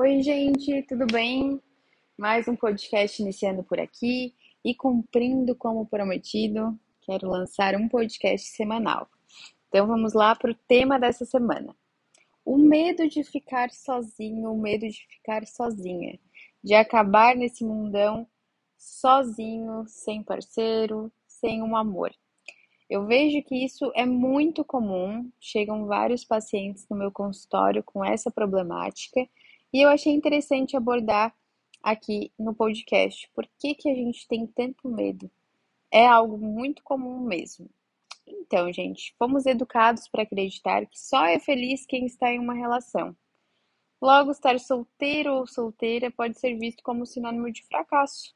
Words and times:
Oi, 0.00 0.22
gente, 0.22 0.80
tudo 0.84 1.06
bem? 1.06 1.60
Mais 2.16 2.46
um 2.46 2.54
podcast 2.54 3.20
iniciando 3.20 3.64
por 3.64 3.80
aqui 3.80 4.32
e 4.64 4.72
cumprindo 4.72 5.56
como 5.56 5.88
prometido, 5.88 6.78
quero 7.00 7.28
lançar 7.28 7.74
um 7.74 7.88
podcast 7.88 8.46
semanal. 8.46 9.08
Então 9.66 9.88
vamos 9.88 10.14
lá 10.14 10.36
para 10.36 10.52
o 10.52 10.58
tema 10.68 11.00
dessa 11.00 11.24
semana. 11.24 11.74
O 12.44 12.56
medo 12.56 13.08
de 13.08 13.24
ficar 13.24 13.72
sozinho, 13.72 14.52
o 14.52 14.56
medo 14.56 14.86
de 14.86 15.04
ficar 15.08 15.44
sozinha, 15.48 16.16
de 16.62 16.74
acabar 16.74 17.34
nesse 17.34 17.64
mundão 17.64 18.24
sozinho, 18.76 19.82
sem 19.88 20.22
parceiro, 20.22 21.10
sem 21.26 21.60
um 21.60 21.74
amor. 21.74 22.14
Eu 22.88 23.04
vejo 23.04 23.42
que 23.42 23.64
isso 23.64 23.90
é 23.96 24.06
muito 24.06 24.64
comum, 24.64 25.28
chegam 25.40 25.86
vários 25.86 26.24
pacientes 26.24 26.86
no 26.88 26.96
meu 26.96 27.10
consultório 27.10 27.82
com 27.82 28.04
essa 28.04 28.30
problemática 28.30 29.28
e 29.72 29.84
eu 29.84 29.88
achei 29.88 30.12
interessante 30.12 30.76
abordar 30.76 31.34
aqui 31.82 32.32
no 32.38 32.54
podcast. 32.54 33.30
Por 33.34 33.46
que, 33.58 33.74
que 33.74 33.88
a 33.88 33.94
gente 33.94 34.26
tem 34.26 34.46
tanto 34.46 34.88
medo? 34.88 35.30
É 35.90 36.06
algo 36.06 36.38
muito 36.38 36.82
comum 36.82 37.20
mesmo. 37.20 37.68
Então, 38.26 38.72
gente, 38.72 39.14
fomos 39.18 39.46
educados 39.46 40.08
para 40.08 40.22
acreditar 40.22 40.86
que 40.86 40.98
só 40.98 41.24
é 41.24 41.38
feliz 41.38 41.86
quem 41.86 42.06
está 42.06 42.30
em 42.32 42.38
uma 42.38 42.54
relação. 42.54 43.16
Logo, 44.00 44.30
estar 44.30 44.58
solteiro 44.60 45.34
ou 45.34 45.46
solteira 45.46 46.10
pode 46.10 46.38
ser 46.38 46.56
visto 46.56 46.82
como 46.82 47.06
sinônimo 47.06 47.50
de 47.50 47.64
fracasso, 47.66 48.34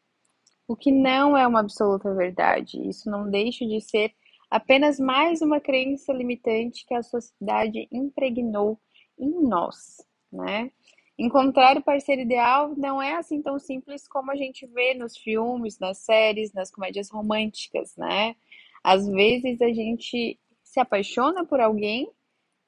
o 0.66 0.74
que 0.74 0.90
não 0.90 1.36
é 1.36 1.46
uma 1.46 1.60
absoluta 1.60 2.12
verdade. 2.14 2.80
Isso 2.88 3.08
não 3.10 3.30
deixa 3.30 3.64
de 3.66 3.80
ser 3.80 4.12
apenas 4.50 4.98
mais 4.98 5.40
uma 5.40 5.60
crença 5.60 6.12
limitante 6.12 6.84
que 6.86 6.94
a 6.94 7.02
sociedade 7.02 7.88
impregnou 7.92 8.80
em 9.18 9.30
nós, 9.42 10.04
né? 10.32 10.70
Encontrar 11.18 11.76
o 11.76 11.82
parceiro 11.82 12.22
ideal 12.22 12.74
não 12.76 13.00
é 13.00 13.14
assim 13.16 13.42
tão 13.42 13.58
simples 13.58 14.08
como 14.08 14.30
a 14.30 14.36
gente 14.36 14.66
vê 14.66 14.94
nos 14.94 15.16
filmes, 15.16 15.78
nas 15.78 15.98
séries, 15.98 16.52
nas 16.52 16.70
comédias 16.70 17.10
românticas, 17.10 17.96
né? 17.96 18.34
Às 18.82 19.06
vezes 19.06 19.60
a 19.60 19.68
gente 19.68 20.38
se 20.62 20.80
apaixona 20.80 21.44
por 21.44 21.60
alguém, 21.60 22.10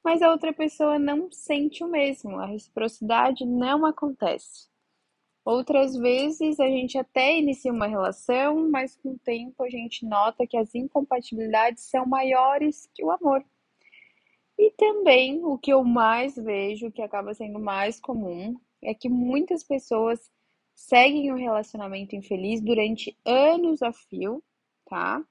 mas 0.05 0.21
a 0.21 0.31
outra 0.31 0.53
pessoa 0.53 0.99
não 0.99 1.33
sente 1.33 1.83
o 1.83 1.89
mesmo, 1.89 2.39
a 2.39 2.47
reciprocidade 2.47 3.47
não 3.47 3.87
acontece. 3.87 4.69
Outras 5.45 5.97
vezes 5.97 6.61
a 6.61 6.67
gente 6.67 6.97
até 6.99 7.37
inicia 7.37 7.73
uma 7.73 7.87
relação, 7.87 8.71
mas 8.71 8.97
com 8.97 9.11
o 9.13 9.19
tempo 9.19 9.63
a 9.63 9.71
gente 9.71 10.07
nota 10.07 10.47
que 10.47 10.57
as 10.57 10.75
incompatibilidades 10.75 11.85
são 11.85 12.07
maiores 12.07 12.89
que 12.95 13.05
o 13.05 13.11
amor. 13.11 13.45
E 14.59 14.71
também 14.73 15.45
o 15.45 15.59
que 15.59 15.73
eu 15.73 15.83
mais 15.85 16.37
vejo, 16.37 16.93
que 16.93 17.03
acaba 17.03 17.35
sendo 17.35 17.59
mais 17.59 18.01
comum, 18.01 18.57
é 18.83 18.95
que 18.95 19.09
muitas 19.09 19.65
pessoas 19.65 20.31
seguem 20.75 21.33
um 21.33 21.37
relacionamento 21.37 22.15
infeliz 22.15 22.61
durante 22.61 23.17
anos 23.25 23.83
a 23.83 23.93
fio, 23.93 24.43
tá? 24.87 25.25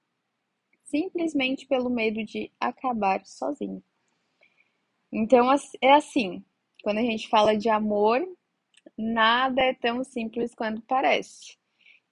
Simplesmente 0.84 1.66
pelo 1.66 1.90
medo 1.90 2.24
de 2.24 2.52
acabar 2.60 3.26
sozinho. 3.26 3.84
Então, 5.12 5.48
é 5.82 5.94
assim: 5.94 6.44
quando 6.84 6.98
a 6.98 7.04
gente 7.04 7.30
fala 7.30 7.56
de 7.56 7.70
amor, 7.70 8.22
nada 8.98 9.62
é 9.62 9.74
tão 9.74 10.04
simples 10.04 10.54
quanto 10.54 10.82
parece. 10.82 11.58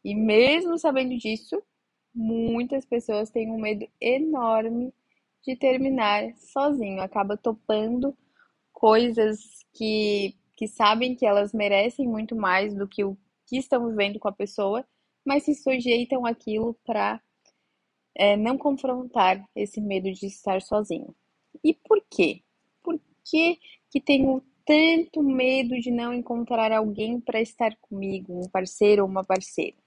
E 0.04 0.16
mesmo 0.16 0.78
sabendo 0.78 1.18
disso, 1.18 1.62
muitas 2.14 2.86
pessoas 2.86 3.30
têm 3.30 3.52
um 3.52 3.60
medo 3.60 3.88
enorme 4.00 4.94
de 5.44 5.56
terminar 5.56 6.34
sozinho, 6.36 7.02
acaba 7.02 7.36
topando 7.36 8.16
coisas 8.72 9.40
que, 9.74 10.36
que 10.56 10.68
sabem 10.68 11.16
que 11.16 11.26
elas 11.26 11.54
merecem 11.54 12.08
muito 12.08 12.36
mais 12.36 12.74
do 12.74 12.88
que 12.88 13.04
o 13.04 13.18
que 13.48 13.58
estão 13.58 13.88
vivendo 13.88 14.20
com 14.20 14.28
a 14.28 14.34
pessoa, 14.34 14.86
mas 15.26 15.44
se 15.44 15.56
sujeitam 15.56 16.26
aquilo 16.26 16.74
para 16.86 17.22
é, 18.16 18.36
não 18.38 18.58
confrontar 18.58 19.44
esse 19.56 19.80
medo 19.82 20.12
de 20.12 20.26
estar 20.28 20.62
sozinho. 20.62 21.16
E 21.64 21.74
por 21.74 22.04
quê? 22.10 22.42
Por 22.84 23.00
que, 23.24 23.60
que 23.90 24.00
tenho 24.00 24.44
tanto 24.66 25.22
medo 25.22 25.80
de 25.80 25.92
não 25.92 26.14
encontrar 26.14 26.72
alguém 26.72 27.20
para 27.20 27.42
estar 27.42 27.76
comigo, 27.82 28.40
um 28.40 28.50
parceiro 28.50 29.04
ou 29.04 29.10
uma 29.10 29.24
parceira? 29.24 29.78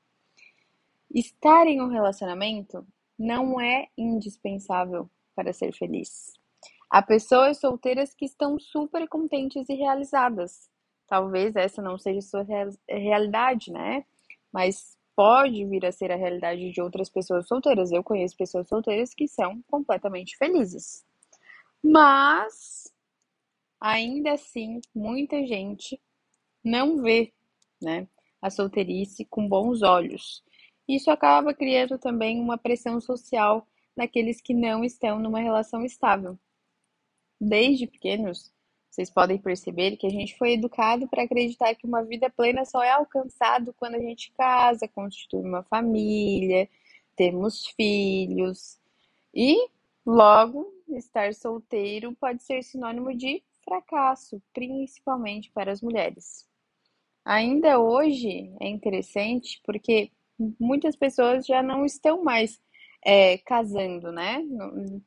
Estar 1.13 1.67
em 1.67 1.81
um 1.81 1.89
relacionamento 1.89 2.87
não 3.19 3.61
é 3.61 3.89
indispensável 3.97 5.09
para 5.35 5.53
ser 5.53 5.73
feliz. 5.73 6.33
Há 6.91 7.03
pessoas 7.03 7.59
solteiras 7.59 8.15
que 8.15 8.25
estão 8.25 8.59
super 8.59 9.09
contentes 9.09 9.69
e 9.69 9.75
realizadas. 9.75 10.71
Talvez 11.07 11.57
essa 11.57 11.83
não 11.83 11.99
seja 11.99 12.21
sua 12.21 12.47
realidade, 12.89 13.73
né? 13.73 14.05
Mas 14.53 14.97
pode 15.17 15.65
vir 15.67 15.85
a 15.87 15.93
ser 15.93 16.11
a 16.11 16.17
realidade 16.17 16.71
de 16.71 16.81
outras 16.81 17.09
pessoas 17.09 17.47
solteiras. 17.47 17.91
Eu 17.93 18.03
conheço 18.03 18.37
pessoas 18.37 18.69
solteiras 18.69 19.15
que 19.15 19.29
são 19.29 19.63
completamente 19.71 20.37
felizes. 20.37 21.05
Mas 21.83 22.93
ainda 23.81 24.33
assim, 24.33 24.81
muita 24.95 25.45
gente 25.47 26.01
não 26.65 27.03
vê, 27.03 27.33
né, 27.83 28.09
a 28.41 28.49
solteirice 28.49 29.25
com 29.27 29.47
bons 29.47 29.83
olhos. 29.83 30.43
Isso 30.89 31.11
acaba 31.11 31.53
criando 31.53 31.99
também 31.99 32.41
uma 32.41 32.57
pressão 32.57 33.01
social 33.01 33.67
naqueles 33.97 34.41
que 34.41 34.55
não 34.55 34.85
estão 34.85 35.19
numa 35.19 35.41
relação 35.41 35.85
estável. 35.85 36.39
Desde 37.41 37.87
pequenos, 37.87 38.53
vocês 38.91 39.11
podem 39.11 39.39
perceber 39.39 39.97
que 39.97 40.07
a 40.07 40.11
gente 40.11 40.37
foi 40.39 40.53
educado 40.53 41.09
para 41.09 41.25
acreditar 41.25 41.75
que 41.75 41.87
uma 41.87 42.05
vida 42.05 42.31
plena 42.31 42.65
só 42.65 42.83
é 42.83 42.91
alcançado 42.91 43.75
quando 43.75 43.97
a 43.97 44.01
gente 44.01 44.33
casa, 44.33 44.87
constitui 44.87 45.41
uma 45.41 45.65
família, 45.65 46.69
temos 47.17 47.67
filhos. 47.77 48.79
E 49.35 49.69
logo, 50.07 50.73
estar 50.91 51.35
solteiro 51.35 52.15
pode 52.15 52.43
ser 52.45 52.63
sinônimo 52.63 53.17
de 53.17 53.43
fracasso, 53.65 54.41
principalmente 54.53 55.51
para 55.51 55.73
as 55.73 55.81
mulheres. 55.81 56.47
Ainda 57.25 57.81
hoje 57.81 58.55
é 58.61 58.69
interessante 58.69 59.61
porque 59.65 60.13
muitas 60.61 60.95
pessoas 60.95 61.47
já 61.47 61.63
não 61.63 61.85
estão 61.85 62.23
mais 62.23 62.61
é, 63.05 63.39
casando, 63.39 64.11
né? 64.11 64.43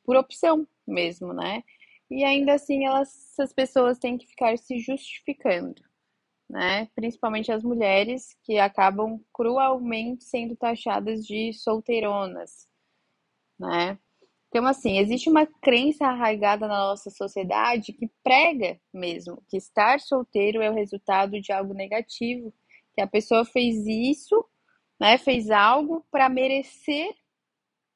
Por 0.04 0.16
opção 0.16 0.66
mesmo, 0.86 1.32
né? 1.32 1.62
E 2.10 2.24
ainda 2.24 2.54
assim, 2.54 2.86
elas, 2.86 3.08
essas 3.32 3.52
pessoas 3.52 3.98
têm 3.98 4.16
que 4.16 4.26
ficar 4.26 4.56
se 4.58 4.78
justificando, 4.78 5.82
né? 6.48 6.86
Principalmente 6.94 7.52
as 7.52 7.62
mulheres 7.62 8.36
que 8.44 8.58
acabam 8.58 9.20
cruelmente 9.32 10.24
sendo 10.24 10.56
taxadas 10.56 11.26
de 11.26 11.52
solteironas, 11.52 12.68
né? 13.58 13.98
Então, 14.48 14.66
assim, 14.66 14.98
existe 14.98 15.28
uma 15.28 15.46
crença 15.46 16.06
arraigada 16.06 16.66
na 16.66 16.78
nossa 16.78 17.10
sociedade 17.10 17.92
que 17.92 18.10
prega 18.24 18.80
mesmo 18.92 19.42
que 19.48 19.58
estar 19.58 20.00
solteiro 20.00 20.62
é 20.62 20.70
o 20.70 20.74
resultado 20.74 21.40
de 21.40 21.52
algo 21.52 21.74
negativo, 21.74 22.52
que 22.94 23.02
a 23.02 23.06
pessoa 23.06 23.44
fez 23.44 23.86
isso, 23.86 24.42
né? 24.98 25.18
Fez 25.18 25.50
algo 25.50 26.04
para 26.10 26.28
merecer 26.30 27.14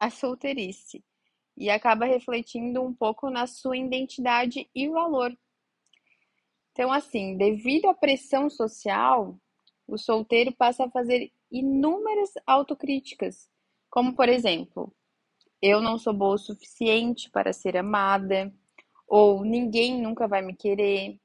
a 0.03 0.11
solteirice 0.11 1.05
e 1.57 1.71
acaba 1.71 2.07
refletindo 2.07 2.83
um 2.83 2.93
pouco 2.93 3.31
na 3.31 3.47
sua 3.47 3.77
identidade 3.77 4.69
e 4.75 4.89
valor. 4.89 5.33
Então, 6.73 6.93
assim, 6.93 7.37
devido 7.37 7.89
à 7.89 7.95
pressão 7.95 8.51
social, 8.51 9.39
o 9.87 9.97
solteiro 9.97 10.53
passa 10.57 10.87
a 10.87 10.91
fazer 10.91 11.31
inúmeras 11.53 12.31
autocríticas, 12.45 13.49
como 13.89 14.17
por 14.17 14.29
exemplo, 14.29 14.93
eu 15.61 15.81
não 15.81 15.97
sou 15.97 16.13
boa 16.13 16.35
o 16.35 16.39
suficiente 16.39 17.31
para 17.31 17.53
ser 17.53 17.77
amada, 17.77 18.53
ou 19.07 19.45
ninguém 19.45 20.03
nunca 20.03 20.27
vai 20.27 20.43
me 20.43 20.57
querer, 20.57 21.17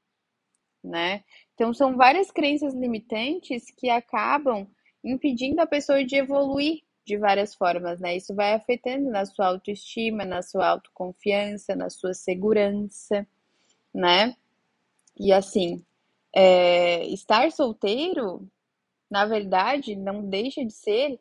né? 0.84 1.24
Então, 1.54 1.74
são 1.74 1.96
várias 1.96 2.30
crenças 2.30 2.74
limitantes 2.74 3.72
que 3.76 3.90
acabam 3.90 4.70
impedindo 5.02 5.60
a 5.60 5.66
pessoa 5.66 6.04
de 6.04 6.14
evoluir 6.14 6.82
de 7.08 7.16
várias 7.16 7.54
formas, 7.54 7.98
né? 8.00 8.16
Isso 8.16 8.34
vai 8.34 8.52
afetando 8.52 9.10
na 9.10 9.24
sua 9.24 9.46
autoestima, 9.46 10.26
na 10.26 10.42
sua 10.42 10.68
autoconfiança, 10.68 11.74
na 11.74 11.88
sua 11.88 12.12
segurança, 12.12 13.26
né? 13.94 14.36
E 15.18 15.32
assim, 15.32 15.82
é, 16.36 17.06
estar 17.06 17.50
solteiro, 17.50 18.46
na 19.10 19.24
verdade, 19.24 19.96
não 19.96 20.28
deixa 20.28 20.62
de 20.62 20.72
ser 20.72 21.18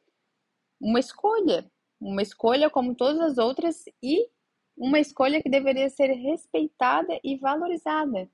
uma 0.80 1.00
escolha, 1.00 1.66
uma 2.02 2.22
escolha 2.22 2.70
como 2.70 2.94
todas 2.94 3.22
as 3.22 3.38
outras 3.38 3.86
e 4.04 4.30
uma 4.76 5.00
escolha 5.00 5.42
que 5.42 5.50
deveria 5.50 5.90
ser 5.90 6.12
respeitada 6.12 7.18
e 7.24 7.38
valorizada. 7.38 8.30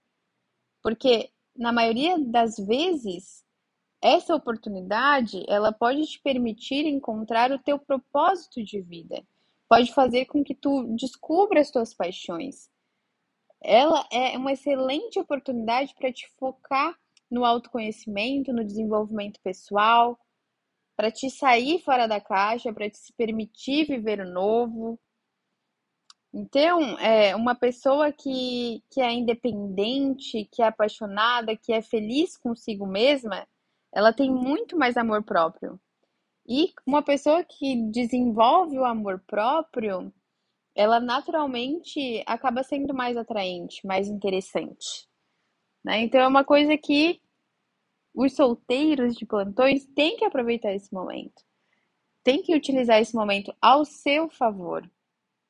Porque 0.81 1.29
na 1.55 1.71
maioria 1.71 2.17
das 2.17 2.57
vezes 2.57 3.42
essa 4.03 4.35
oportunidade, 4.35 5.45
ela 5.47 5.71
pode 5.71 6.05
te 6.05 6.19
permitir 6.19 6.85
encontrar 6.85 7.53
o 7.53 7.57
teu 7.57 7.79
propósito 7.79 8.61
de 8.61 8.81
vida. 8.81 9.23
Pode 9.69 9.93
fazer 9.93 10.25
com 10.25 10.43
que 10.43 10.53
tu 10.53 10.83
descubra 10.95 11.61
as 11.61 11.71
tuas 11.71 11.93
paixões. 11.93 12.69
Ela 13.61 14.05
é 14.11 14.37
uma 14.37 14.51
excelente 14.51 15.17
oportunidade 15.17 15.95
para 15.95 16.11
te 16.11 16.29
focar 16.37 16.93
no 17.31 17.45
autoconhecimento, 17.45 18.51
no 18.51 18.65
desenvolvimento 18.65 19.39
pessoal, 19.41 20.19
para 20.97 21.09
te 21.09 21.29
sair 21.29 21.79
fora 21.79 22.05
da 22.05 22.19
caixa, 22.19 22.73
para 22.73 22.89
te 22.89 22.97
se 22.97 23.13
permitir 23.13 23.87
viver 23.87 24.19
o 24.19 24.29
novo. 24.29 24.99
Então, 26.33 26.99
é 26.99 27.33
uma 27.37 27.55
pessoa 27.55 28.11
que, 28.11 28.83
que 28.91 28.99
é 28.99 29.13
independente, 29.13 30.47
que 30.51 30.61
é 30.61 30.67
apaixonada, 30.67 31.55
que 31.55 31.71
é 31.71 31.81
feliz 31.81 32.35
consigo 32.35 32.85
mesma, 32.85 33.47
ela 33.93 34.11
tem 34.11 34.29
muito 34.29 34.77
mais 34.77 34.97
amor 34.97 35.23
próprio. 35.23 35.79
E 36.47 36.73
uma 36.85 37.01
pessoa 37.01 37.43
que 37.43 37.75
desenvolve 37.91 38.77
o 38.77 38.83
amor 38.85 39.23
próprio, 39.25 40.13
ela 40.75 40.99
naturalmente 40.99 42.23
acaba 42.25 42.63
sendo 42.63 42.93
mais 42.93 43.15
atraente, 43.15 43.85
mais 43.85 44.07
interessante. 44.07 45.07
Né? 45.83 46.01
Então 46.01 46.19
é 46.19 46.27
uma 46.27 46.43
coisa 46.43 46.77
que 46.77 47.21
os 48.13 48.35
solteiros 48.35 49.15
de 49.15 49.25
plantões 49.25 49.85
têm 49.95 50.17
que 50.17 50.25
aproveitar 50.25 50.73
esse 50.73 50.93
momento. 50.93 51.41
Tem 52.23 52.41
que 52.41 52.55
utilizar 52.55 52.99
esse 52.99 53.15
momento 53.15 53.53
ao 53.61 53.85
seu 53.85 54.29
favor. 54.29 54.89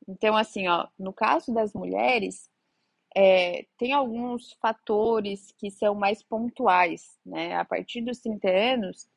Então, 0.08 0.36
assim, 0.36 0.68
ó, 0.68 0.88
no 0.98 1.14
caso 1.14 1.54
das 1.54 1.74
mulheres, 1.74 2.50
é, 3.16 3.66
tem 3.78 3.94
alguns 3.94 4.54
fatores 4.62 5.54
que 5.58 5.70
são 5.70 5.96
mais 5.96 6.24
pontuais, 6.24 7.18
né? 7.26 7.56
A 7.56 7.66
partir 7.66 8.02
dos 8.02 8.20
30 8.20 8.50
anos, 8.50 9.08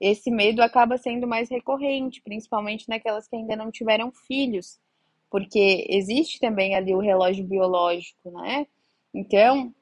esse 0.00 0.30
medo 0.30 0.62
acaba 0.62 0.96
sendo 0.96 1.26
mais 1.26 1.50
recorrente, 1.50 2.22
principalmente 2.22 2.88
naquelas 2.88 3.28
que 3.28 3.36
ainda 3.36 3.56
não 3.56 3.70
tiveram 3.70 4.10
filhos, 4.12 4.80
porque 5.30 5.86
existe 5.88 6.40
também 6.40 6.74
ali 6.74 6.94
o 6.94 7.00
relógio 7.00 7.44
biológico, 7.44 8.30
né? 8.30 8.66
Então, 9.12 9.74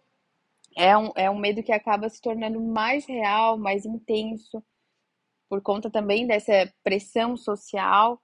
é 0.76 0.96
um, 0.96 1.10
é 1.16 1.30
um 1.30 1.38
medo 1.38 1.62
que 1.62 1.72
acaba 1.72 2.08
se 2.08 2.20
tornando 2.20 2.60
mais 2.60 3.06
real, 3.06 3.58
mais 3.58 3.84
intenso, 3.84 4.62
por 5.48 5.62
conta 5.62 5.90
também 5.90 6.26
dessa 6.26 6.72
pressão 6.82 7.36
social, 7.36 8.20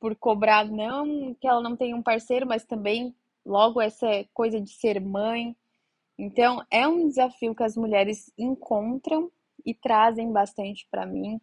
por 0.00 0.16
cobrar 0.16 0.64
não 0.64 1.34
que 1.34 1.46
ela 1.46 1.62
não 1.62 1.76
tenha 1.76 1.94
um 1.94 2.02
parceiro, 2.02 2.46
mas 2.46 2.64
também 2.64 3.14
logo 3.50 3.80
essa 3.80 4.06
coisa 4.32 4.60
de 4.60 4.70
ser 4.70 5.00
mãe. 5.00 5.56
Então, 6.16 6.64
é 6.70 6.86
um 6.86 7.08
desafio 7.08 7.54
que 7.54 7.64
as 7.64 7.76
mulheres 7.76 8.32
encontram 8.38 9.30
e 9.66 9.74
trazem 9.74 10.32
bastante 10.32 10.86
para 10.88 11.04
mim 11.04 11.40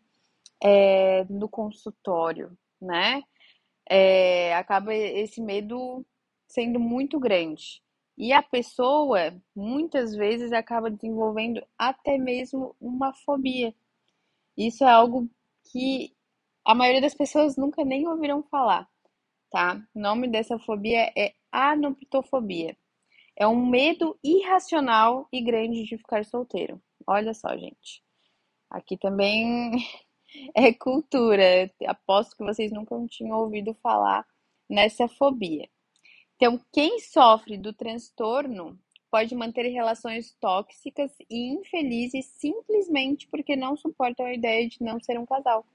é, 0.63 1.25
no 1.25 1.49
consultório, 1.49 2.57
né? 2.81 3.23
É, 3.89 4.55
acaba 4.55 4.93
esse 4.93 5.41
medo 5.41 6.05
sendo 6.47 6.79
muito 6.79 7.19
grande. 7.19 7.81
E 8.17 8.31
a 8.31 8.41
pessoa, 8.41 9.35
muitas 9.55 10.15
vezes, 10.15 10.51
acaba 10.53 10.89
desenvolvendo 10.89 11.61
até 11.77 12.17
mesmo 12.17 12.73
uma 12.79 13.13
fobia. 13.13 13.75
Isso 14.57 14.83
é 14.83 14.89
algo 14.89 15.29
que 15.71 16.13
a 16.65 16.73
maioria 16.73 17.01
das 17.01 17.13
pessoas 17.13 17.57
nunca 17.57 17.83
nem 17.83 18.07
ouviram 18.07 18.41
falar, 18.43 18.87
tá? 19.49 19.81
O 19.95 19.99
nome 19.99 20.27
dessa 20.27 20.59
fobia 20.59 21.11
é 21.17 21.33
anoptofobia. 21.51 22.77
É 23.35 23.47
um 23.47 23.65
medo 23.65 24.17
irracional 24.23 25.27
e 25.31 25.41
grande 25.41 25.83
de 25.83 25.97
ficar 25.97 26.25
solteiro. 26.25 26.81
Olha 27.05 27.33
só, 27.33 27.55
gente. 27.57 28.03
Aqui 28.69 28.97
também 28.97 29.71
é 30.55 30.73
cultura. 30.73 31.71
Aposto 31.85 32.35
que 32.35 32.43
vocês 32.43 32.71
nunca 32.71 32.95
tinham 33.07 33.37
ouvido 33.37 33.73
falar 33.75 34.25
nessa 34.69 35.07
fobia. 35.07 35.69
Então, 36.35 36.59
quem 36.71 36.99
sofre 36.99 37.57
do 37.57 37.73
transtorno 37.73 38.77
pode 39.09 39.33
manter 39.33 39.67
relações 39.69 40.35
tóxicas 40.39 41.11
e 41.29 41.53
infelizes 41.53 42.25
simplesmente 42.25 43.27
porque 43.27 43.55
não 43.55 43.75
suportam 43.75 44.25
a 44.25 44.33
ideia 44.33 44.67
de 44.67 44.81
não 44.81 44.99
ser 44.99 45.17
um 45.19 45.25
casal. 45.25 45.65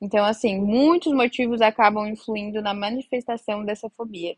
Então, 0.00 0.24
assim, 0.24 0.60
muitos 0.60 1.12
motivos 1.12 1.60
acabam 1.60 2.06
influindo 2.06 2.60
na 2.60 2.74
manifestação 2.74 3.64
dessa 3.64 3.88
fobia. 3.90 4.36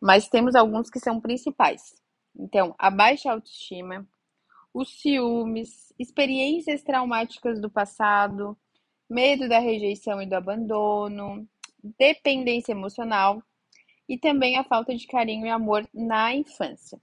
Mas 0.00 0.28
temos 0.28 0.54
alguns 0.54 0.90
que 0.90 0.98
são 0.98 1.20
principais. 1.20 1.94
Então, 2.34 2.74
a 2.78 2.90
baixa 2.90 3.30
autoestima, 3.30 4.06
os 4.74 5.00
ciúmes, 5.00 5.92
experiências 5.98 6.82
traumáticas 6.82 7.60
do 7.60 7.70
passado, 7.70 8.56
medo 9.08 9.48
da 9.48 9.58
rejeição 9.58 10.20
e 10.20 10.26
do 10.26 10.34
abandono, 10.34 11.48
dependência 11.98 12.72
emocional, 12.72 13.42
e 14.08 14.18
também 14.18 14.56
a 14.56 14.64
falta 14.64 14.94
de 14.94 15.06
carinho 15.06 15.46
e 15.46 15.50
amor 15.50 15.88
na 15.94 16.34
infância. 16.34 17.00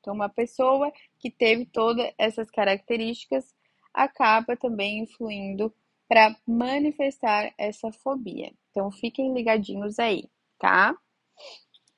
Então, 0.00 0.14
uma 0.14 0.28
pessoa 0.28 0.92
que 1.18 1.30
teve 1.30 1.66
todas 1.66 2.12
essas 2.16 2.50
características 2.50 3.54
acaba 3.92 4.56
também 4.56 5.00
influindo 5.00 5.74
para 6.08 6.34
manifestar 6.46 7.52
essa 7.58 7.92
fobia. 7.92 8.52
Então, 8.70 8.90
fiquem 8.90 9.34
ligadinhos 9.34 9.98
aí, 9.98 10.28
tá? 10.58 10.96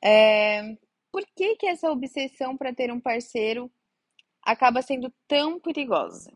É... 0.02 0.76
Por 1.12 1.24
que, 1.36 1.56
que 1.56 1.66
essa 1.66 1.90
obsessão 1.90 2.56
para 2.56 2.74
ter 2.74 2.92
um 2.92 3.00
parceiro 3.00 3.70
acaba 4.42 4.82
sendo 4.82 5.12
tão 5.26 5.60
perigosa? 5.60 6.32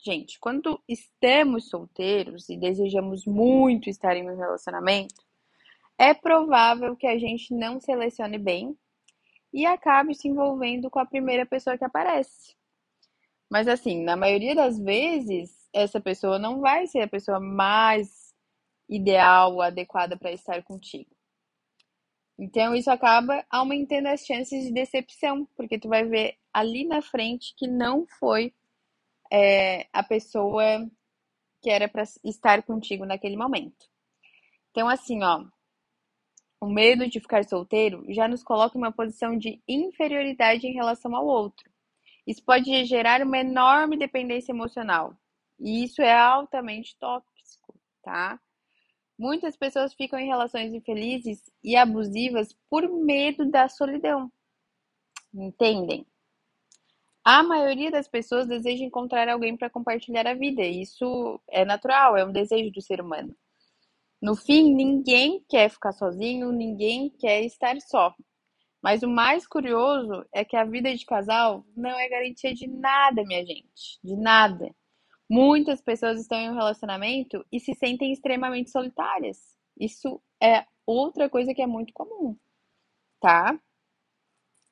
Gente, 0.00 0.38
quando 0.38 0.80
estamos 0.86 1.68
solteiros 1.68 2.48
e 2.48 2.56
desejamos 2.56 3.26
muito 3.26 3.90
estar 3.90 4.16
em 4.16 4.30
um 4.30 4.36
relacionamento, 4.36 5.14
é 5.98 6.14
provável 6.14 6.96
que 6.96 7.06
a 7.06 7.18
gente 7.18 7.52
não 7.52 7.80
selecione 7.80 8.38
bem 8.38 8.78
e 9.52 9.66
acabe 9.66 10.14
se 10.14 10.28
envolvendo 10.28 10.88
com 10.88 11.00
a 11.00 11.06
primeira 11.06 11.44
pessoa 11.44 11.76
que 11.76 11.84
aparece. 11.84 12.54
Mas 13.50 13.66
assim, 13.66 14.04
na 14.04 14.14
maioria 14.14 14.54
das 14.54 14.78
vezes, 14.78 15.57
essa 15.78 16.00
pessoa 16.00 16.38
não 16.38 16.60
vai 16.60 16.86
ser 16.86 17.00
a 17.00 17.08
pessoa 17.08 17.40
mais 17.40 18.34
ideal, 18.88 19.60
adequada 19.60 20.16
para 20.16 20.32
estar 20.32 20.62
contigo. 20.62 21.10
Então 22.38 22.74
isso 22.74 22.90
acaba 22.90 23.44
aumentando 23.50 24.06
as 24.06 24.24
chances 24.24 24.64
de 24.64 24.72
decepção, 24.72 25.46
porque 25.56 25.78
tu 25.78 25.88
vai 25.88 26.04
ver 26.04 26.36
ali 26.52 26.86
na 26.86 27.02
frente 27.02 27.54
que 27.56 27.66
não 27.66 28.06
foi 28.06 28.54
é, 29.30 29.88
a 29.92 30.02
pessoa 30.02 30.88
que 31.60 31.68
era 31.68 31.88
para 31.88 32.04
estar 32.24 32.62
contigo 32.62 33.04
naquele 33.04 33.36
momento. 33.36 33.86
Então 34.70 34.88
assim, 34.88 35.22
ó, 35.22 35.44
o 36.60 36.66
medo 36.66 37.08
de 37.08 37.20
ficar 37.20 37.44
solteiro 37.44 38.04
já 38.08 38.28
nos 38.28 38.42
coloca 38.42 38.76
em 38.76 38.80
uma 38.80 38.92
posição 38.92 39.36
de 39.36 39.60
inferioridade 39.66 40.66
em 40.66 40.74
relação 40.74 41.14
ao 41.14 41.26
outro. 41.26 41.68
Isso 42.26 42.44
pode 42.44 42.84
gerar 42.84 43.22
uma 43.22 43.38
enorme 43.38 43.96
dependência 43.96 44.52
emocional. 44.52 45.16
E 45.58 45.84
isso 45.84 46.00
é 46.00 46.16
altamente 46.16 46.96
tóxico, 46.98 47.74
tá? 48.02 48.40
Muitas 49.18 49.56
pessoas 49.56 49.94
ficam 49.94 50.18
em 50.18 50.28
relações 50.28 50.72
infelizes 50.72 51.42
e 51.62 51.74
abusivas 51.74 52.56
por 52.70 52.88
medo 52.88 53.50
da 53.50 53.68
solidão. 53.68 54.30
Entendem? 55.34 56.06
A 57.24 57.42
maioria 57.42 57.90
das 57.90 58.08
pessoas 58.08 58.46
deseja 58.46 58.84
encontrar 58.84 59.28
alguém 59.28 59.56
para 59.56 59.68
compartilhar 59.68 60.26
a 60.26 60.34
vida. 60.34 60.62
Isso 60.62 61.40
é 61.48 61.64
natural, 61.64 62.16
é 62.16 62.24
um 62.24 62.32
desejo 62.32 62.70
do 62.70 62.80
ser 62.80 63.00
humano. 63.00 63.36
No 64.20 64.34
fim, 64.34 64.74
ninguém 64.74 65.44
quer 65.48 65.68
ficar 65.68 65.92
sozinho, 65.92 66.50
ninguém 66.50 67.10
quer 67.10 67.42
estar 67.42 67.80
só. 67.80 68.14
Mas 68.82 69.02
o 69.02 69.08
mais 69.08 69.46
curioso 69.46 70.24
é 70.32 70.44
que 70.44 70.56
a 70.56 70.64
vida 70.64 70.94
de 70.94 71.04
casal 71.04 71.64
não 71.76 71.98
é 71.98 72.08
garantia 72.08 72.54
de 72.54 72.66
nada, 72.66 73.22
minha 73.24 73.44
gente. 73.44 73.98
De 74.02 74.16
nada. 74.16 74.74
Muitas 75.30 75.80
pessoas 75.80 76.20
estão 76.20 76.38
em 76.38 76.50
um 76.50 76.54
relacionamento 76.54 77.44
e 77.52 77.60
se 77.60 77.74
sentem 77.74 78.12
extremamente 78.12 78.70
solitárias. 78.70 79.38
Isso 79.78 80.20
é 80.42 80.66
outra 80.86 81.28
coisa 81.28 81.54
que 81.54 81.62
é 81.62 81.66
muito 81.66 81.92
comum, 81.92 82.36
tá? 83.20 83.58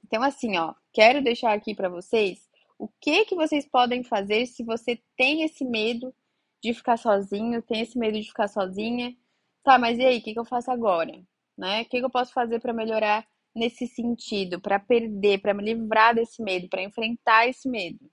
Então, 0.04 0.22
assim, 0.22 0.56
ó, 0.56 0.74
quero 0.92 1.22
deixar 1.22 1.52
aqui 1.52 1.74
para 1.74 1.88
vocês 1.88 2.48
o 2.78 2.88
que 3.00 3.24
que 3.24 3.34
vocês 3.34 3.66
podem 3.66 4.04
fazer 4.04 4.46
se 4.46 4.62
você 4.62 5.00
tem 5.16 5.42
esse 5.42 5.64
medo 5.64 6.14
de 6.62 6.74
ficar 6.74 6.96
sozinho, 6.96 7.62
tem 7.62 7.80
esse 7.82 7.98
medo 7.98 8.20
de 8.20 8.28
ficar 8.28 8.48
sozinha 8.48 9.16
Tá, 9.64 9.78
mas 9.80 9.98
e 9.98 10.04
aí, 10.06 10.18
o 10.18 10.22
que, 10.22 10.32
que 10.32 10.38
eu 10.38 10.44
faço 10.44 10.70
agora? 10.70 11.12
Né? 11.58 11.82
O 11.82 11.86
que, 11.86 11.98
que 11.98 12.04
eu 12.04 12.10
posso 12.10 12.32
fazer 12.32 12.60
para 12.60 12.72
melhorar 12.72 13.26
nesse 13.54 13.86
sentido, 13.88 14.60
para 14.60 14.78
perder, 14.78 15.40
para 15.40 15.52
me 15.54 15.64
livrar 15.64 16.14
desse 16.14 16.40
medo, 16.42 16.68
para 16.68 16.82
enfrentar 16.84 17.48
esse 17.48 17.68
medo? 17.68 18.08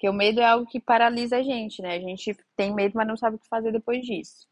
Porque 0.00 0.08
o 0.08 0.14
medo 0.14 0.40
é 0.40 0.46
algo 0.46 0.64
que 0.64 0.80
paralisa 0.80 1.36
a 1.36 1.42
gente, 1.42 1.82
né? 1.82 1.96
A 1.96 2.00
gente 2.00 2.34
tem 2.56 2.74
medo, 2.74 2.94
mas 2.94 3.06
não 3.06 3.18
sabe 3.18 3.36
o 3.36 3.38
que 3.38 3.46
fazer 3.46 3.70
depois 3.70 4.00
disso. 4.00 4.48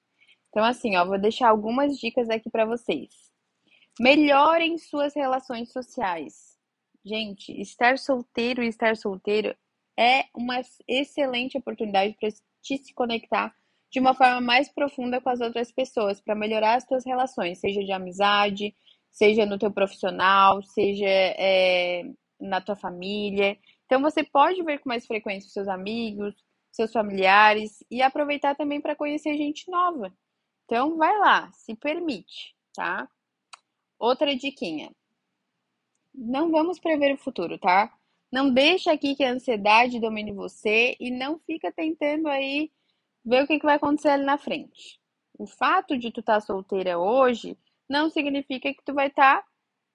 Então, 0.50 0.62
assim, 0.62 0.94
ó, 0.94 1.06
vou 1.06 1.18
deixar 1.18 1.48
algumas 1.48 1.98
dicas 1.98 2.28
aqui 2.28 2.50
para 2.50 2.66
vocês. 2.66 3.08
Melhorem 3.98 4.76
suas 4.76 5.14
relações 5.14 5.72
sociais. 5.72 6.54
Gente, 7.02 7.58
estar 7.62 7.96
solteiro 7.96 8.62
e 8.62 8.68
estar 8.68 8.94
solteiro 8.94 9.56
é 9.98 10.26
uma 10.36 10.60
excelente 10.86 11.56
oportunidade 11.56 12.14
para 12.20 12.28
te 12.60 12.76
se 12.76 12.92
conectar 12.92 13.54
de 13.90 14.00
uma 14.00 14.12
forma 14.12 14.42
mais 14.42 14.68
profunda 14.68 15.18
com 15.18 15.30
as 15.30 15.40
outras 15.40 15.72
pessoas, 15.72 16.20
para 16.20 16.34
melhorar 16.34 16.74
as 16.74 16.84
tuas 16.84 17.06
relações, 17.06 17.58
seja 17.58 17.82
de 17.82 17.90
amizade, 17.90 18.74
seja 19.10 19.46
no 19.46 19.58
teu 19.58 19.70
profissional, 19.70 20.62
seja 20.62 21.08
é, 21.08 22.02
na 22.38 22.60
tua 22.60 22.76
família. 22.76 23.56
Então 23.88 24.02
você 24.02 24.22
pode 24.22 24.62
ver 24.62 24.80
com 24.80 24.88
mais 24.90 25.06
frequência 25.06 25.46
os 25.46 25.52
seus 25.54 25.66
amigos, 25.66 26.34
seus 26.70 26.92
familiares 26.92 27.82
e 27.90 28.02
aproveitar 28.02 28.54
também 28.54 28.82
para 28.82 28.94
conhecer 28.94 29.34
gente 29.34 29.70
nova. 29.70 30.12
Então 30.66 30.98
vai 30.98 31.16
lá, 31.18 31.50
se 31.52 31.74
permite, 31.74 32.54
tá? 32.74 33.08
Outra 33.98 34.36
diquinha. 34.36 34.90
Não 36.14 36.50
vamos 36.50 36.78
prever 36.78 37.14
o 37.14 37.16
futuro, 37.16 37.58
tá? 37.58 37.90
Não 38.30 38.52
deixa 38.52 38.92
aqui 38.92 39.16
que 39.16 39.24
a 39.24 39.32
ansiedade 39.32 39.98
domine 39.98 40.32
você 40.32 40.94
e 41.00 41.10
não 41.10 41.38
fica 41.38 41.72
tentando 41.72 42.28
aí 42.28 42.70
ver 43.24 43.44
o 43.44 43.46
que, 43.46 43.58
que 43.58 43.64
vai 43.64 43.76
acontecer 43.76 44.10
ali 44.10 44.24
na 44.24 44.36
frente. 44.36 45.00
O 45.38 45.46
fato 45.46 45.96
de 45.96 46.12
tu 46.12 46.20
estar 46.20 46.34
tá 46.34 46.40
solteira 46.42 46.98
hoje 46.98 47.56
não 47.88 48.10
significa 48.10 48.74
que 48.74 48.84
tu 48.84 48.92
vai 48.92 49.06
estar 49.06 49.40
tá 49.40 49.48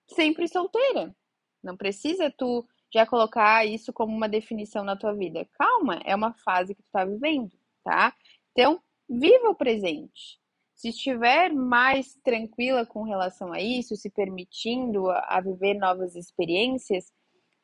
sempre 0.07 0.47
solteira. 0.47 1.15
Não 1.61 1.77
precisa 1.77 2.31
tu 2.31 2.67
já 2.93 3.07
colocar 3.07 3.65
isso 3.65 3.91
como 3.91 4.15
uma 4.15 4.29
definição 4.29 4.83
na 4.83 4.95
tua 4.95 5.13
vida. 5.13 5.47
Calma, 5.53 5.99
é 6.05 6.15
uma 6.15 6.33
fase 6.33 6.75
que 6.75 6.83
tu 6.83 6.89
tá 6.91 7.03
vivendo, 7.03 7.51
tá? 7.83 8.13
Então, 8.51 8.79
viva 9.09 9.49
o 9.49 9.55
presente. 9.55 10.39
Se 10.75 10.89
estiver 10.89 11.51
mais 11.51 12.13
tranquila 12.23 12.85
com 12.85 13.01
relação 13.01 13.51
a 13.51 13.59
isso, 13.59 13.95
se 13.95 14.11
permitindo 14.11 15.09
a, 15.09 15.41
viver 15.41 15.73
novas 15.73 16.15
experiências, 16.15 17.11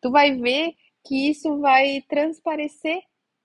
tu 0.01 0.09
vai 0.09 0.35
ver 0.35 0.73
que 1.05 1.29
isso 1.29 1.59
vai 1.59 2.01
transparecer 2.07 3.01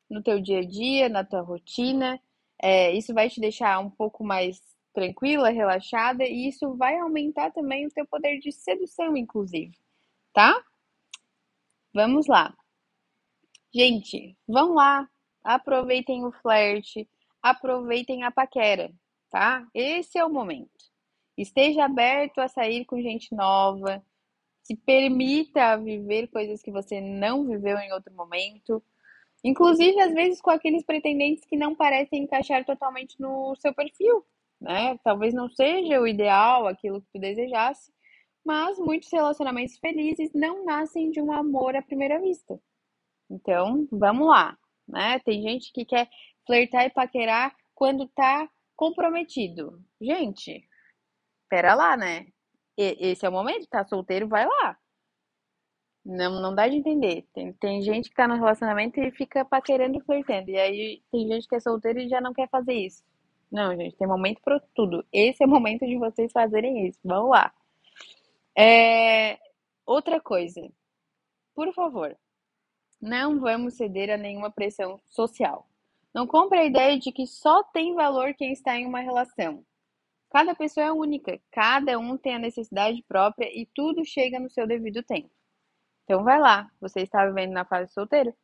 no 0.09 0.23
teu 0.23 0.41
dia 0.41 0.61
a 0.61 0.65
dia, 0.65 1.09
na 1.09 1.23
tua 1.23 1.43
rotina. 1.43 2.19
É, 2.63 2.93
isso 2.93 3.13
vai 3.13 3.29
te 3.29 3.41
deixar 3.41 3.79
um 3.79 3.91
pouco 3.91 4.25
mais 4.25 4.59
tranquila, 4.95 5.51
relaxada, 5.51 6.25
e 6.25 6.49
isso 6.49 6.77
vai 6.77 6.97
aumentar 6.99 7.51
também 7.51 7.85
o 7.85 7.91
teu 7.91 8.07
poder 8.07 8.39
de 8.39 8.53
sedução, 8.53 9.17
inclusive, 9.17 9.77
tá? 10.33 10.63
Vamos 11.95 12.27
lá. 12.27 12.53
Gente, 13.73 14.37
vão 14.49 14.75
lá, 14.75 15.09
aproveitem 15.45 16.25
o 16.25 16.33
flerte, 16.33 17.09
aproveitem 17.41 18.25
a 18.25 18.33
paquera, 18.33 18.93
tá? 19.31 19.65
Esse 19.73 20.19
é 20.19 20.25
o 20.25 20.31
momento. 20.31 20.71
Esteja 21.39 21.85
aberto 21.85 22.41
a 22.41 22.49
sair 22.49 22.85
com 22.85 23.01
gente 23.01 23.33
nova, 23.33 24.05
se 24.65 24.75
permita 24.75 25.77
viver 25.77 26.27
coisas 26.29 26.63
que 26.63 26.73
você 26.73 27.01
não 27.01 27.47
viveu 27.47 27.79
em 27.79 27.93
outro 27.93 28.13
momento. 28.13 28.83
Inclusive, 29.45 30.01
às 30.01 30.13
vezes, 30.13 30.41
com 30.41 30.51
aqueles 30.51 30.85
pretendentes 30.85 31.45
que 31.45 31.57
não 31.57 31.77
parecem 31.77 32.25
encaixar 32.25 32.65
totalmente 32.65 33.21
no 33.21 33.55
seu 33.57 33.73
perfil, 33.73 34.27
né? 34.61 34.99
Talvez 35.05 35.33
não 35.33 35.49
seja 35.49 36.01
o 36.01 36.09
ideal, 36.09 36.67
aquilo 36.67 37.01
que 37.03 37.09
tu 37.13 37.21
desejasse, 37.21 37.94
mas 38.45 38.79
muitos 38.79 39.11
relacionamentos 39.11 39.79
felizes 39.79 40.31
não 40.35 40.65
nascem 40.65 41.11
de 41.11 41.21
um 41.21 41.33
amor 41.33 41.75
à 41.75 41.83
primeira 41.83 42.21
vista. 42.21 42.61
Então, 43.31 43.89
vamos 43.91 44.29
lá, 44.29 44.57
né? 44.87 45.19
Tem 45.21 45.43
gente 45.43 45.73
que 45.73 45.85
quer 45.85 46.09
flertar 46.47 46.85
e 46.85 46.91
paquerar 46.91 47.55
quando 47.75 48.07
tá 48.09 48.49
comprometido. 48.77 49.81
Gente, 50.01 50.69
pera 51.49 51.75
lá, 51.75 51.97
né? 51.97 52.27
esse 52.77 53.25
é 53.25 53.29
o 53.29 53.33
momento, 53.33 53.69
tá 53.69 53.85
solteiro, 53.85 54.29
vai 54.29 54.45
lá. 54.45 54.77
Não, 56.05 56.41
não 56.43 56.55
dá 56.55 56.69
de 56.69 56.77
entender. 56.77 57.27
Tem, 57.33 57.53
tem 57.55 57.81
gente 57.83 58.11
que 58.11 58.15
tá 58.17 58.29
no 58.29 58.35
relacionamento 58.35 59.01
e 59.01 59.11
fica 59.13 59.45
paquerando 59.45 59.97
e 59.97 60.03
flertando. 60.03 60.51
E 60.51 60.59
aí 60.59 61.03
tem 61.11 61.27
gente 61.29 61.49
que 61.49 61.55
é 61.55 61.61
solteiro 61.61 62.01
e 62.01 62.09
já 62.09 62.21
não 62.21 62.35
quer 62.35 62.49
fazer 62.51 62.75
isso. 62.75 63.03
Não, 63.51 63.75
gente, 63.77 63.97
tem 63.97 64.07
momento 64.07 64.41
para 64.43 64.61
tudo. 64.75 65.07
Esse 65.13 65.43
é 65.43 65.47
o 65.47 65.49
momento 65.49 65.87
de 65.87 65.97
vocês 65.97 66.33
fazerem 66.33 66.89
isso. 66.89 66.99
Vamos 67.05 67.31
lá. 67.31 67.53
É... 68.57 69.39
Outra 69.87 70.21
coisa. 70.21 70.61
Por 71.55 71.73
favor, 71.75 72.17
não 73.01 73.39
vamos 73.39 73.75
ceder 73.75 74.11
a 74.11 74.17
nenhuma 74.17 74.51
pressão 74.51 75.01
social. 75.05 75.69
Não 76.15 76.27
compre 76.27 76.59
a 76.59 76.65
ideia 76.65 76.99
de 76.99 77.13
que 77.13 77.27
só 77.27 77.63
tem 77.65 77.95
valor 77.95 78.35
quem 78.35 78.53
está 78.53 78.77
em 78.77 78.87
uma 78.87 79.01
relação. 79.01 79.65
Cada 80.31 80.55
pessoa 80.55 80.87
é 80.87 80.93
única, 80.93 81.41
cada 81.51 81.99
um 81.99 82.17
tem 82.17 82.35
a 82.35 82.39
necessidade 82.39 83.03
própria 83.07 83.47
e 83.57 83.67
tudo 83.67 84.05
chega 84.05 84.41
no 84.41 84.51
seu 84.51 84.67
devido 84.67 85.03
tempo. 85.03 85.31
Então 86.05 86.25
vai 86.25 86.41
lá, 86.41 86.71
você 86.81 87.01
está 87.03 87.27
vivendo 87.27 87.53
na 87.53 87.65
fase 87.65 87.93
solteiro? 87.93 88.35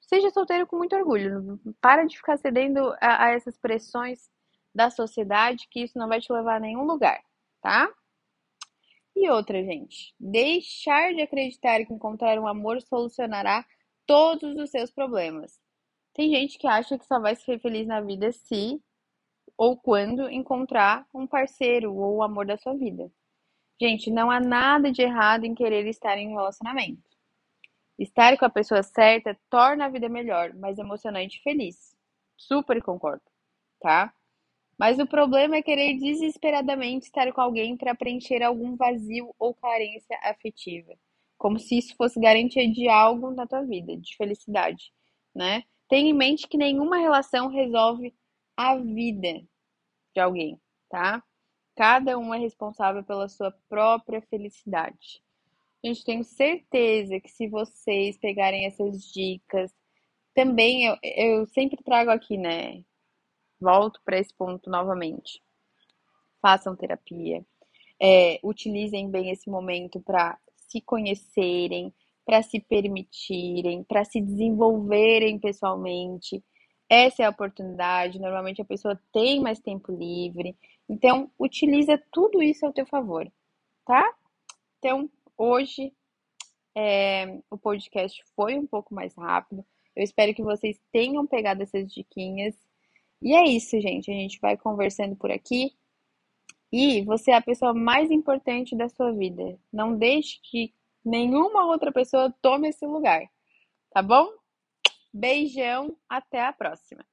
Seja 0.00 0.30
solteiro 0.30 0.66
com 0.66 0.76
muito 0.76 0.96
orgulho. 0.96 1.60
Para 1.80 2.04
de 2.04 2.16
ficar 2.16 2.36
cedendo 2.36 2.94
a, 3.00 3.26
a 3.26 3.30
essas 3.30 3.56
pressões 3.56 4.30
da 4.74 4.90
sociedade, 4.90 5.68
que 5.70 5.80
isso 5.80 5.98
não 5.98 6.08
vai 6.08 6.20
te 6.20 6.32
levar 6.32 6.56
a 6.56 6.60
nenhum 6.60 6.84
lugar, 6.84 7.22
tá? 7.60 7.88
E 9.14 9.28
outra, 9.30 9.62
gente, 9.62 10.14
deixar 10.18 11.14
de 11.14 11.22
acreditar 11.22 11.84
que 11.84 11.92
encontrar 11.92 12.38
um 12.38 12.46
amor 12.46 12.80
solucionará 12.82 13.64
todos 14.06 14.56
os 14.56 14.70
seus 14.70 14.90
problemas. 14.90 15.60
Tem 16.14 16.30
gente 16.30 16.58
que 16.58 16.66
acha 16.66 16.98
que 16.98 17.06
só 17.06 17.20
vai 17.20 17.34
ser 17.36 17.58
feliz 17.60 17.86
na 17.86 18.00
vida 18.00 18.32
se 18.32 18.82
ou 19.56 19.76
quando 19.76 20.28
encontrar 20.30 21.06
um 21.14 21.26
parceiro 21.26 21.94
ou 21.94 22.16
o 22.16 22.22
amor 22.22 22.46
da 22.46 22.56
sua 22.56 22.76
vida. 22.76 23.10
Gente, 23.80 24.10
não 24.10 24.30
há 24.30 24.40
nada 24.40 24.90
de 24.90 25.02
errado 25.02 25.44
em 25.44 25.54
querer 25.54 25.86
estar 25.86 26.16
em 26.18 26.28
um 26.28 26.36
relacionamento. 26.36 27.02
Estar 27.98 28.36
com 28.38 28.44
a 28.44 28.50
pessoa 28.50 28.82
certa 28.82 29.38
torna 29.50 29.86
a 29.86 29.88
vida 29.88 30.08
melhor, 30.08 30.54
mais 30.54 30.78
emocionante 30.78 31.38
e 31.38 31.42
feliz. 31.42 31.94
Super 32.36 32.82
concordo, 32.82 33.22
tá? 33.80 34.12
Mas 34.82 34.98
o 34.98 35.06
problema 35.06 35.54
é 35.54 35.62
querer 35.62 35.96
desesperadamente 35.96 37.06
estar 37.06 37.32
com 37.32 37.40
alguém 37.40 37.76
para 37.76 37.94
preencher 37.94 38.42
algum 38.42 38.74
vazio 38.74 39.32
ou 39.38 39.54
carência 39.54 40.18
afetiva, 40.24 40.92
como 41.38 41.56
se 41.56 41.78
isso 41.78 41.94
fosse 41.94 42.18
garantia 42.18 42.68
de 42.68 42.88
algo 42.88 43.30
na 43.30 43.46
tua 43.46 43.62
vida, 43.62 43.96
de 43.96 44.16
felicidade, 44.16 44.92
né? 45.32 45.62
Tenha 45.88 46.10
em 46.10 46.12
mente 46.12 46.48
que 46.48 46.58
nenhuma 46.58 46.98
relação 46.98 47.46
resolve 47.46 48.12
a 48.56 48.76
vida 48.76 49.46
de 50.12 50.20
alguém, 50.20 50.60
tá? 50.90 51.22
Cada 51.76 52.18
um 52.18 52.34
é 52.34 52.38
responsável 52.40 53.04
pela 53.04 53.28
sua 53.28 53.56
própria 53.68 54.20
felicidade. 54.22 55.22
Gente, 55.84 56.04
tenho 56.04 56.24
certeza 56.24 57.20
que 57.20 57.30
se 57.30 57.46
vocês 57.46 58.18
pegarem 58.18 58.66
essas 58.66 59.00
dicas, 59.12 59.72
também 60.34 60.86
eu, 60.86 60.98
eu 61.04 61.46
sempre 61.46 61.80
trago 61.84 62.10
aqui, 62.10 62.36
né? 62.36 62.82
Volto 63.62 64.00
para 64.04 64.18
esse 64.18 64.34
ponto 64.34 64.68
novamente. 64.68 65.40
Façam 66.40 66.74
terapia, 66.74 67.44
é, 68.00 68.40
utilizem 68.42 69.08
bem 69.08 69.30
esse 69.30 69.48
momento 69.48 70.00
para 70.00 70.36
se 70.56 70.80
conhecerem, 70.80 71.94
para 72.26 72.42
se 72.42 72.58
permitirem, 72.58 73.84
para 73.84 74.04
se 74.04 74.20
desenvolverem 74.20 75.38
pessoalmente, 75.38 76.42
essa 76.92 77.22
é 77.22 77.26
a 77.26 77.30
oportunidade. 77.30 78.20
Normalmente 78.20 78.60
a 78.60 78.66
pessoa 78.66 79.00
tem 79.14 79.40
mais 79.40 79.58
tempo 79.58 79.90
livre. 79.90 80.54
Então, 80.86 81.30
utiliza 81.38 81.96
tudo 82.12 82.42
isso 82.42 82.66
ao 82.66 82.72
teu 82.72 82.84
favor, 82.84 83.32
tá? 83.86 84.14
Então, 84.78 85.08
hoje 85.38 85.90
é, 86.76 87.38
o 87.50 87.56
podcast 87.56 88.22
foi 88.36 88.58
um 88.58 88.66
pouco 88.66 88.94
mais 88.94 89.14
rápido. 89.14 89.64
Eu 89.96 90.04
espero 90.04 90.34
que 90.34 90.42
vocês 90.42 90.78
tenham 90.92 91.26
pegado 91.26 91.62
essas 91.62 91.90
diquinhas. 91.90 92.54
E 93.22 93.34
é 93.34 93.44
isso, 93.44 93.80
gente. 93.80 94.10
A 94.10 94.14
gente 94.14 94.40
vai 94.40 94.56
conversando 94.56 95.14
por 95.16 95.30
aqui. 95.30 95.72
E 96.72 97.02
você 97.02 97.30
é 97.30 97.36
a 97.36 97.42
pessoa 97.42 97.72
mais 97.72 98.10
importante 98.10 98.74
da 98.74 98.88
sua 98.88 99.12
vida. 99.12 99.58
Não 99.72 99.96
deixe 99.96 100.40
que 100.42 100.74
nenhuma 101.04 101.66
outra 101.66 101.92
pessoa 101.92 102.34
tome 102.42 102.68
esse 102.68 102.86
lugar. 102.86 103.22
Tá 103.90 104.02
bom? 104.02 104.28
Beijão, 105.12 105.96
até 106.08 106.42
a 106.42 106.52
próxima! 106.52 107.04